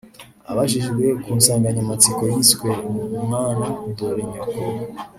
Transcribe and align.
Abajijwe 0.51 1.03
ku 1.23 1.29
nsanganyamatsiko 1.37 2.21
yiswe 2.33 2.69
‘Mwana 3.25 3.67
Dore 3.95 4.23
Nyoko’ 4.31 4.61